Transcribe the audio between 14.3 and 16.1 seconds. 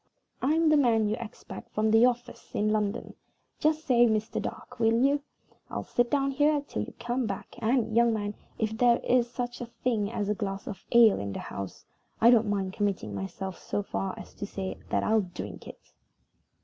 to say that I'll drink it."